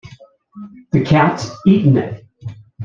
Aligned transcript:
The 0.93 1.03
cat's 1.05 1.51
eaten 1.67 1.95
it. 1.97 2.25